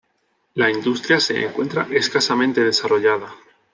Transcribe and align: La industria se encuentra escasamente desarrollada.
La 0.55 0.71
industria 0.71 1.19
se 1.19 1.45
encuentra 1.45 1.87
escasamente 1.91 2.61
desarrollada. 2.63 3.35